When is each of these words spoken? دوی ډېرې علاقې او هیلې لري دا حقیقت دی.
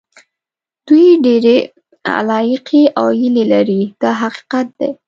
دوی 0.87 1.07
ډېرې 1.25 1.57
علاقې 2.17 2.83
او 2.99 3.05
هیلې 3.19 3.45
لري 3.53 3.81
دا 4.01 4.11
حقیقت 4.21 4.67
دی. 4.79 4.89